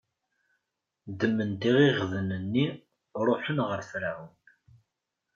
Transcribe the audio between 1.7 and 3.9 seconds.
iɣiɣden-nni, ṛuḥen ɣer